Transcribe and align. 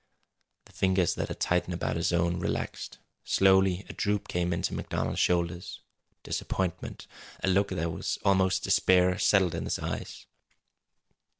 The 0.65 0.71
fingers 0.71 1.13
that 1.13 1.27
had 1.27 1.39
tightened 1.39 1.75
about 1.75 1.95
his 1.95 2.11
own 2.11 2.39
relaxed. 2.39 2.97
Slowly 3.23 3.85
a 3.87 3.93
droop 3.93 4.27
came 4.27 4.51
into 4.51 4.73
MacDonald's 4.73 5.19
shoulders. 5.19 5.81
Disappointment, 6.23 7.05
a 7.43 7.47
look 7.47 7.67
that 7.67 7.91
was 7.91 8.17
almost 8.25 8.63
despair 8.63 9.19
settled 9.19 9.53
in 9.53 9.65
his 9.65 9.77
eyes. 9.77 10.25